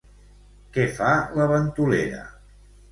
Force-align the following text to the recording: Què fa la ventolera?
Què 0.77 0.87
fa 0.95 1.11
la 1.41 1.49
ventolera? 1.55 2.27